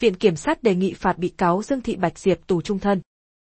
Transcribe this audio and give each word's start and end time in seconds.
Viện 0.00 0.14
Kiểm 0.14 0.36
sát 0.36 0.62
đề 0.62 0.74
nghị 0.74 0.94
phạt 0.94 1.18
bị 1.18 1.28
cáo 1.28 1.62
Dương 1.62 1.80
Thị 1.80 1.96
Bạch 1.96 2.18
Diệp 2.18 2.46
tù 2.46 2.60
trung 2.60 2.78
thân. 2.78 3.00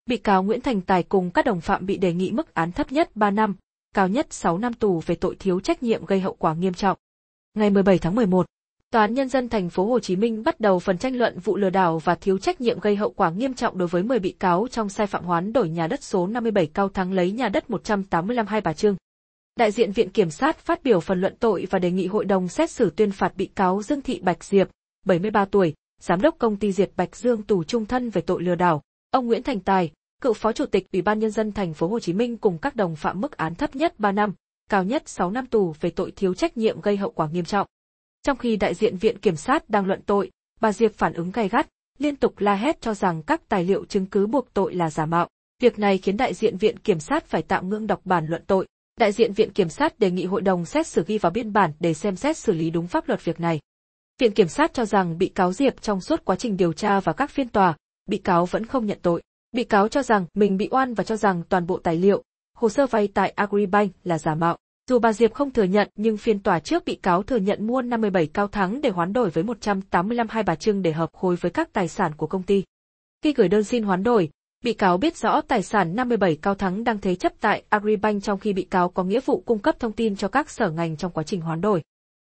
Bị 0.06 0.18
cáo 0.18 0.44
Nguyễn 0.44 0.61
Thành 0.61 0.81
Tài 0.81 1.03
cùng 1.03 1.31
các 1.31 1.45
đồng 1.45 1.61
phạm 1.61 1.85
bị 1.85 1.98
đề 1.98 2.14
nghị 2.14 2.31
mức 2.31 2.53
án 2.53 2.71
thấp 2.71 2.91
nhất 2.91 3.15
3 3.15 3.31
năm, 3.31 3.56
cao 3.95 4.07
nhất 4.07 4.33
6 4.33 4.58
năm 4.58 4.73
tù 4.73 5.00
về 5.05 5.16
tội 5.16 5.36
thiếu 5.39 5.60
trách 5.60 5.84
nhiệm 5.84 6.05
gây 6.05 6.20
hậu 6.20 6.34
quả 6.34 6.54
nghiêm 6.54 6.73
trọng. 6.73 6.97
Ngày 7.54 7.70
17 7.70 7.97
tháng 7.97 8.16
11, 8.16 8.46
Tòa 8.92 9.02
án 9.02 9.13
Nhân 9.13 9.29
dân 9.29 9.50
thành 9.50 9.70
phố 9.70 9.86
Hồ 9.86 10.00
Chí 10.00 10.16
Minh 10.16 10.44
bắt 10.44 10.60
đầu 10.60 10.79
phần 10.79 10.97
tranh 10.97 11.16
luận 11.16 11.39
vụ 11.39 11.58
lừa 11.58 11.70
đảo 11.70 12.00
và 12.00 12.16
thiếu 12.16 12.38
trách 12.38 12.62
nhiệm 12.62 12.80
gây 12.80 12.96
hậu 12.96 13.10
quả 13.10 13.30
nghiêm 13.30 13.54
trọng 13.54 13.78
đối 13.78 13.88
với 13.88 14.04
10 14.04 14.20
bị 14.20 14.32
cáo 14.32 14.68
trong 14.72 14.90
sai 14.90 15.08
phạm 15.08 15.24
hoán 15.24 15.54
đổi 15.54 15.70
nhà 15.70 15.88
đất 15.88 16.04
số 16.04 16.27
57 16.27 16.68
Cao 16.73 16.89
Thắng 16.89 17.14
lấy 17.14 17.32
nhà 17.32 17.50
đất 17.50 17.70
185 17.70 18.48
Hai 18.48 18.62
Bà 18.62 18.73
Trưng. 18.73 18.96
Đại 19.55 19.71
diện 19.71 19.91
Viện 19.91 20.09
Kiểm 20.09 20.30
sát 20.30 20.57
phát 20.57 20.84
biểu 20.84 21.00
phần 21.00 21.21
luận 21.21 21.36
tội 21.39 21.68
và 21.70 21.80
đề 21.80 21.91
nghị 21.91 22.07
hội 22.07 22.25
đồng 22.25 22.48
xét 22.48 22.71
xử 22.71 22.89
tuyên 22.89 23.12
phạt 23.12 23.38
bị 23.38 23.46
cáo 23.46 23.82
Dương 23.82 24.02
Thị 24.02 24.20
Bạch 24.23 24.43
Diệp, 24.43 24.70
73 25.05 25.46
tuổi, 25.46 25.73
giám 26.02 26.21
đốc 26.21 26.36
công 26.39 26.57
ty 26.57 26.71
Diệp 26.71 26.89
Bạch 26.96 27.16
Dương 27.16 27.43
tù 27.43 27.64
trung 27.64 27.86
thân 27.86 28.09
về 28.09 28.21
tội 28.21 28.44
lừa 28.44 28.55
đảo. 28.55 28.81
Ông 29.12 29.27
Nguyễn 29.27 29.44
Thành 29.44 29.59
Tài, 29.59 29.91
cựu 30.22 30.34
phó 30.34 30.52
chủ 30.52 30.66
tịch 30.66 30.91
Ủy 30.91 31.02
ban 31.02 31.20
nhân 31.20 31.31
dân 31.31 31.52
thành 31.52 31.73
phố 31.73 31.88
Hồ 31.88 31.99
Chí 31.99 32.13
Minh 32.13 32.38
cùng 32.38 32.58
các 32.58 32.76
đồng 32.76 32.95
phạm 32.95 33.22
mức 33.22 33.38
án 33.38 33.55
thấp 33.55 33.76
nhất 33.76 34.00
3 34.00 34.12
năm, 34.12 34.34
cao 34.70 34.84
nhất 34.84 35.03
6 35.09 35.31
năm 35.31 35.45
tù 35.45 35.73
về 35.81 35.89
tội 35.89 36.12
thiếu 36.12 36.34
trách 36.34 36.58
nhiệm 36.58 36.81
gây 36.81 36.98
hậu 36.98 37.12
quả 37.12 37.27
nghiêm 37.27 37.45
trọng. 37.45 37.67
Trong 38.23 38.38
khi 38.38 38.55
đại 38.55 38.73
diện 38.73 38.98
viện 38.98 39.17
kiểm 39.17 39.36
sát 39.36 39.70
đang 39.70 39.86
luận 39.86 40.02
tội, 40.05 40.31
bà 40.62 40.72
Diệp 40.72 40.94
phản 40.94 41.13
ứng 41.13 41.31
gay 41.31 41.50
gắt, 41.50 41.67
liên 41.98 42.16
tục 42.16 42.34
la 42.38 42.55
hét 42.55 42.81
cho 42.81 42.94
rằng 42.94 43.23
các 43.23 43.41
tài 43.50 43.64
liệu 43.64 43.86
chứng 43.86 44.05
cứ 44.05 44.27
buộc 44.27 44.53
tội 44.53 44.75
là 44.75 44.89
giả 44.89 45.05
mạo. 45.05 45.27
Việc 45.62 45.80
này 45.80 45.98
khiến 45.98 46.17
đại 46.17 46.34
diện 46.34 46.58
viện 46.58 46.80
kiểm 46.80 47.00
sát 47.00 47.25
phải 47.25 47.41
tạm 47.41 47.70
ngưng 47.70 47.88
đọc 47.88 48.02
bản 48.05 48.25
luận 48.27 48.44
tội. 48.48 48.67
Đại 49.00 49.12
diện 49.12 49.34
viện 49.34 49.53
kiểm 49.53 49.70
sát 49.70 50.00
đề 50.00 50.12
nghị 50.12 50.25
hội 50.25 50.41
đồng 50.41 50.66
xét 50.66 50.88
xử 50.88 51.03
ghi 51.08 51.17
vào 51.17 51.31
biên 51.31 51.53
bản 51.53 51.72
để 51.80 51.94
xem 51.94 52.16
xét 52.16 52.38
xử 52.38 52.53
lý 52.53 52.70
đúng 52.70 52.88
pháp 52.88 53.08
luật 53.08 53.25
việc 53.25 53.39
này. 53.39 53.59
Viện 54.19 54.31
kiểm 54.31 54.47
sát 54.47 54.73
cho 54.73 54.85
rằng 54.85 55.17
bị 55.17 55.27
cáo 55.27 55.53
Diệp 55.53 55.81
trong 55.81 56.01
suốt 56.01 56.25
quá 56.25 56.35
trình 56.35 56.57
điều 56.57 56.73
tra 56.73 56.99
và 56.99 57.13
các 57.13 57.29
phiên 57.29 57.49
tòa, 57.49 57.75
bị 58.09 58.17
cáo 58.17 58.45
vẫn 58.45 58.65
không 58.65 58.85
nhận 58.85 58.99
tội. 59.01 59.21
Bị 59.51 59.63
cáo 59.63 59.88
cho 59.88 60.03
rằng 60.03 60.25
mình 60.33 60.57
bị 60.57 60.67
oan 60.72 60.94
và 60.94 61.03
cho 61.03 61.16
rằng 61.16 61.44
toàn 61.49 61.67
bộ 61.67 61.80
tài 61.80 61.95
liệu, 61.95 62.23
hồ 62.57 62.69
sơ 62.69 62.88
vay 62.88 63.07
tại 63.07 63.30
Agribank 63.30 63.91
là 64.03 64.17
giả 64.17 64.35
mạo. 64.35 64.57
Dù 64.89 64.99
bà 64.99 65.13
Diệp 65.13 65.33
không 65.33 65.52
thừa 65.52 65.63
nhận 65.63 65.89
nhưng 65.95 66.17
phiên 66.17 66.39
tòa 66.39 66.59
trước 66.59 66.85
bị 66.85 66.95
cáo 66.95 67.23
thừa 67.23 67.38
nhận 67.38 67.67
mua 67.67 67.81
57 67.81 68.27
cao 68.27 68.47
thắng 68.47 68.81
để 68.81 68.89
hoán 68.89 69.13
đổi 69.13 69.30
với 69.30 69.44
185 69.44 70.27
hai 70.29 70.44
bà 70.44 70.55
trưng 70.55 70.81
để 70.81 70.91
hợp 70.91 71.09
khối 71.13 71.35
với 71.35 71.52
các 71.52 71.73
tài 71.73 71.88
sản 71.88 72.11
của 72.17 72.27
công 72.27 72.44
ty. 72.44 72.63
Khi 73.22 73.33
gửi 73.33 73.47
đơn 73.47 73.63
xin 73.63 73.83
hoán 73.83 74.03
đổi, 74.03 74.29
bị 74.63 74.73
cáo 74.73 74.97
biết 74.97 75.17
rõ 75.17 75.41
tài 75.41 75.63
sản 75.63 75.95
57 75.95 76.38
cao 76.41 76.55
thắng 76.55 76.83
đang 76.83 77.02
thế 77.02 77.16
chấp 77.16 77.33
tại 77.39 77.63
Agribank 77.69 78.23
trong 78.23 78.39
khi 78.39 78.53
bị 78.53 78.63
cáo 78.63 78.89
có 78.89 79.03
nghĩa 79.03 79.19
vụ 79.25 79.44
cung 79.45 79.59
cấp 79.59 79.75
thông 79.79 79.91
tin 79.91 80.16
cho 80.16 80.27
các 80.27 80.50
sở 80.50 80.69
ngành 80.69 80.97
trong 80.97 81.11
quá 81.11 81.23
trình 81.23 81.41
hoán 81.41 81.61
đổi. 81.61 81.81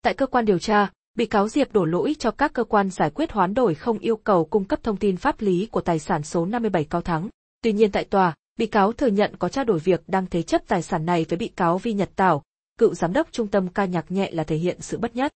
Tại 0.01 0.13
cơ 0.13 0.27
quan 0.27 0.45
điều 0.45 0.59
tra, 0.59 0.89
bị 1.17 1.25
cáo 1.25 1.47
Diệp 1.47 1.73
đổ 1.73 1.85
lỗi 1.85 2.15
cho 2.19 2.31
các 2.31 2.53
cơ 2.53 2.63
quan 2.63 2.89
giải 2.89 3.09
quyết 3.09 3.31
hoán 3.31 3.53
đổi 3.53 3.75
không 3.75 3.99
yêu 3.99 4.17
cầu 4.17 4.45
cung 4.45 4.65
cấp 4.65 4.83
thông 4.83 4.97
tin 4.97 5.17
pháp 5.17 5.41
lý 5.41 5.67
của 5.71 5.81
tài 5.81 5.99
sản 5.99 6.23
số 6.23 6.45
57 6.45 6.83
cao 6.83 7.01
thắng. 7.01 7.29
Tuy 7.61 7.73
nhiên 7.73 7.91
tại 7.91 8.03
tòa, 8.03 8.33
bị 8.57 8.65
cáo 8.65 8.91
thừa 8.93 9.07
nhận 9.07 9.35
có 9.39 9.49
trao 9.49 9.65
đổi 9.65 9.79
việc 9.79 10.03
đang 10.07 10.25
thế 10.25 10.41
chấp 10.41 10.61
tài 10.67 10.81
sản 10.81 11.05
này 11.05 11.25
với 11.29 11.37
bị 11.37 11.47
cáo 11.47 11.77
Vi 11.77 11.93
Nhật 11.93 12.09
Tảo, 12.15 12.43
cựu 12.79 12.93
giám 12.93 13.13
đốc 13.13 13.27
trung 13.31 13.47
tâm 13.47 13.67
ca 13.67 13.85
nhạc 13.85 14.11
nhẹ 14.11 14.31
là 14.31 14.43
thể 14.43 14.55
hiện 14.55 14.77
sự 14.81 14.97
bất 14.97 15.15
nhất. 15.15 15.31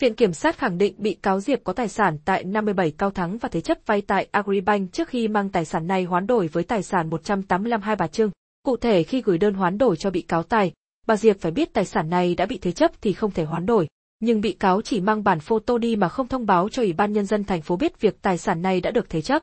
Viện 0.00 0.14
kiểm 0.14 0.32
sát 0.32 0.58
khẳng 0.58 0.78
định 0.78 0.94
bị 0.98 1.14
cáo 1.14 1.40
Diệp 1.40 1.64
có 1.64 1.72
tài 1.72 1.88
sản 1.88 2.18
tại 2.24 2.44
57 2.44 2.90
cao 2.90 3.10
thắng 3.10 3.38
và 3.38 3.48
thế 3.48 3.60
chấp 3.60 3.78
vay 3.86 4.00
tại 4.00 4.28
Agribank 4.30 4.92
trước 4.92 5.08
khi 5.08 5.28
mang 5.28 5.48
tài 5.48 5.64
sản 5.64 5.86
này 5.86 6.04
hoán 6.04 6.26
đổi 6.26 6.48
với 6.48 6.64
tài 6.64 6.82
sản 6.82 7.10
185 7.10 7.80
hai 7.80 7.96
bà 7.96 8.06
Trưng. 8.06 8.30
Cụ 8.62 8.76
thể 8.76 9.02
khi 9.02 9.22
gửi 9.22 9.38
đơn 9.38 9.54
hoán 9.54 9.78
đổi 9.78 9.96
cho 9.96 10.10
bị 10.10 10.22
cáo 10.22 10.42
Tài, 10.42 10.72
bà 11.06 11.16
Diệp 11.16 11.40
phải 11.40 11.52
biết 11.52 11.72
tài 11.72 11.84
sản 11.84 12.10
này 12.10 12.34
đã 12.34 12.46
bị 12.46 12.58
thế 12.58 12.72
chấp 12.72 12.92
thì 13.00 13.12
không 13.12 13.30
thể 13.30 13.44
hoán 13.44 13.66
đổi. 13.66 13.88
Nhưng 14.20 14.40
bị 14.40 14.52
cáo 14.52 14.82
chỉ 14.82 15.00
mang 15.00 15.24
bản 15.24 15.40
photo 15.40 15.78
đi 15.78 15.96
mà 15.96 16.08
không 16.08 16.28
thông 16.28 16.46
báo 16.46 16.68
cho 16.68 16.82
Ủy 16.82 16.92
ban 16.92 17.12
Nhân 17.12 17.26
dân 17.26 17.44
thành 17.44 17.62
phố 17.62 17.76
biết 17.76 18.00
việc 18.00 18.22
tài 18.22 18.38
sản 18.38 18.62
này 18.62 18.80
đã 18.80 18.90
được 18.90 19.10
thế 19.10 19.22
chấp. 19.22 19.42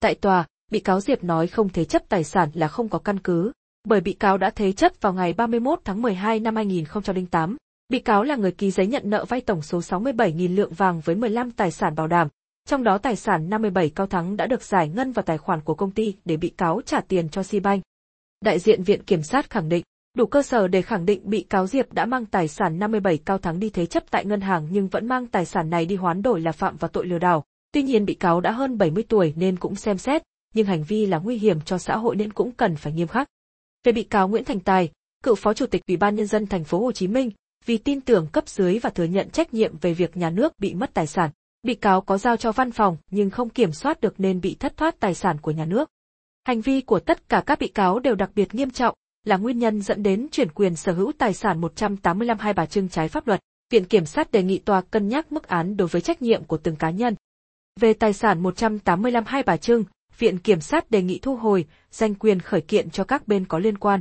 Tại 0.00 0.14
tòa, 0.14 0.46
bị 0.70 0.80
cáo 0.80 1.00
Diệp 1.00 1.24
nói 1.24 1.46
không 1.46 1.68
thế 1.68 1.84
chấp 1.84 2.08
tài 2.08 2.24
sản 2.24 2.50
là 2.54 2.68
không 2.68 2.88
có 2.88 2.98
căn 2.98 3.18
cứ, 3.18 3.52
bởi 3.84 4.00
bị 4.00 4.12
cáo 4.12 4.38
đã 4.38 4.50
thế 4.50 4.72
chấp 4.72 4.92
vào 5.00 5.12
ngày 5.12 5.32
31 5.32 5.80
tháng 5.84 6.02
12 6.02 6.40
năm 6.40 6.56
2008. 6.56 7.56
Bị 7.88 7.98
cáo 7.98 8.22
là 8.22 8.36
người 8.36 8.52
ký 8.52 8.70
giấy 8.70 8.86
nhận 8.86 9.02
nợ 9.04 9.24
vay 9.24 9.40
tổng 9.40 9.62
số 9.62 9.78
67.000 9.78 10.54
lượng 10.54 10.72
vàng 10.72 11.00
với 11.00 11.16
15 11.16 11.50
tài 11.50 11.70
sản 11.70 11.94
bảo 11.94 12.06
đảm, 12.06 12.28
trong 12.68 12.84
đó 12.84 12.98
tài 12.98 13.16
sản 13.16 13.50
57 13.50 13.90
cao 13.90 14.06
thắng 14.06 14.36
đã 14.36 14.46
được 14.46 14.62
giải 14.62 14.88
ngân 14.88 15.12
vào 15.12 15.22
tài 15.22 15.38
khoản 15.38 15.60
của 15.60 15.74
công 15.74 15.90
ty 15.90 16.16
để 16.24 16.36
bị 16.36 16.48
cáo 16.48 16.80
trả 16.86 17.00
tiền 17.00 17.28
cho 17.28 17.42
Sibank. 17.42 17.82
Đại 18.40 18.58
diện 18.58 18.82
Viện 18.82 19.02
Kiểm 19.02 19.22
sát 19.22 19.50
khẳng 19.50 19.68
định, 19.68 19.84
đủ 20.20 20.26
cơ 20.26 20.42
sở 20.42 20.68
để 20.68 20.82
khẳng 20.82 21.06
định 21.06 21.20
bị 21.24 21.46
cáo 21.50 21.66
Diệp 21.66 21.92
đã 21.92 22.06
mang 22.06 22.26
tài 22.26 22.48
sản 22.48 22.78
57 22.78 23.18
cao 23.18 23.38
thắng 23.38 23.60
đi 23.60 23.70
thế 23.70 23.86
chấp 23.86 24.02
tại 24.10 24.24
ngân 24.24 24.40
hàng 24.40 24.68
nhưng 24.70 24.88
vẫn 24.88 25.08
mang 25.08 25.26
tài 25.26 25.44
sản 25.44 25.70
này 25.70 25.86
đi 25.86 25.96
hoán 25.96 26.22
đổi 26.22 26.40
là 26.40 26.52
phạm 26.52 26.76
vào 26.76 26.88
tội 26.88 27.06
lừa 27.06 27.18
đảo. 27.18 27.44
Tuy 27.72 27.82
nhiên 27.82 28.04
bị 28.04 28.14
cáo 28.14 28.40
đã 28.40 28.50
hơn 28.52 28.78
70 28.78 29.04
tuổi 29.08 29.34
nên 29.36 29.56
cũng 29.56 29.74
xem 29.74 29.98
xét, 29.98 30.22
nhưng 30.54 30.66
hành 30.66 30.82
vi 30.88 31.06
là 31.06 31.18
nguy 31.18 31.38
hiểm 31.38 31.60
cho 31.60 31.78
xã 31.78 31.96
hội 31.96 32.16
nên 32.16 32.32
cũng 32.32 32.52
cần 32.52 32.76
phải 32.76 32.92
nghiêm 32.92 33.08
khắc. 33.08 33.28
Về 33.84 33.92
bị 33.92 34.02
cáo 34.02 34.28
Nguyễn 34.28 34.44
Thành 34.44 34.60
Tài, 34.60 34.90
cựu 35.24 35.34
phó 35.34 35.54
chủ 35.54 35.66
tịch 35.66 35.82
Ủy 35.88 35.96
ban 35.96 36.14
nhân 36.14 36.26
dân 36.26 36.46
thành 36.46 36.64
phố 36.64 36.80
Hồ 36.80 36.92
Chí 36.92 37.06
Minh, 37.06 37.30
vì 37.66 37.78
tin 37.78 38.00
tưởng 38.00 38.26
cấp 38.32 38.48
dưới 38.48 38.78
và 38.78 38.90
thừa 38.90 39.04
nhận 39.04 39.30
trách 39.30 39.54
nhiệm 39.54 39.78
về 39.78 39.94
việc 39.94 40.16
nhà 40.16 40.30
nước 40.30 40.52
bị 40.58 40.74
mất 40.74 40.94
tài 40.94 41.06
sản, 41.06 41.30
bị 41.62 41.74
cáo 41.74 42.00
có 42.00 42.18
giao 42.18 42.36
cho 42.36 42.52
văn 42.52 42.70
phòng 42.70 42.96
nhưng 43.10 43.30
không 43.30 43.48
kiểm 43.48 43.72
soát 43.72 44.00
được 44.00 44.20
nên 44.20 44.40
bị 44.40 44.56
thất 44.60 44.76
thoát 44.76 45.00
tài 45.00 45.14
sản 45.14 45.36
của 45.40 45.50
nhà 45.50 45.64
nước. 45.64 45.90
Hành 46.44 46.60
vi 46.60 46.80
của 46.80 47.00
tất 47.00 47.28
cả 47.28 47.42
các 47.46 47.58
bị 47.58 47.68
cáo 47.68 47.98
đều 47.98 48.14
đặc 48.14 48.30
biệt 48.34 48.54
nghiêm 48.54 48.70
trọng, 48.70 48.94
là 49.24 49.36
nguyên 49.36 49.58
nhân 49.58 49.82
dẫn 49.82 50.02
đến 50.02 50.28
chuyển 50.32 50.48
quyền 50.50 50.76
sở 50.76 50.92
hữu 50.92 51.12
tài 51.18 51.34
sản 51.34 51.60
185 51.60 52.38
hai 52.38 52.52
bà 52.52 52.66
trưng 52.66 52.88
trái 52.88 53.08
pháp 53.08 53.26
luật. 53.26 53.40
Viện 53.70 53.84
Kiểm 53.84 54.06
sát 54.06 54.32
đề 54.32 54.42
nghị 54.42 54.58
tòa 54.58 54.80
cân 54.80 55.08
nhắc 55.08 55.32
mức 55.32 55.48
án 55.48 55.76
đối 55.76 55.88
với 55.88 56.00
trách 56.00 56.22
nhiệm 56.22 56.44
của 56.44 56.56
từng 56.56 56.76
cá 56.76 56.90
nhân. 56.90 57.14
Về 57.80 57.92
tài 57.92 58.12
sản 58.12 58.42
185 58.42 59.24
hai 59.26 59.42
bà 59.42 59.56
trưng, 59.56 59.84
Viện 60.18 60.38
Kiểm 60.38 60.60
sát 60.60 60.90
đề 60.90 61.02
nghị 61.02 61.18
thu 61.18 61.36
hồi, 61.36 61.66
danh 61.90 62.14
quyền 62.14 62.40
khởi 62.40 62.60
kiện 62.60 62.90
cho 62.90 63.04
các 63.04 63.28
bên 63.28 63.44
có 63.44 63.58
liên 63.58 63.78
quan. 63.78 64.00